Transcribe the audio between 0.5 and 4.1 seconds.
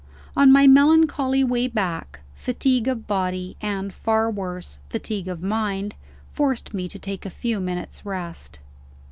my melancholy way back, fatigue of body and,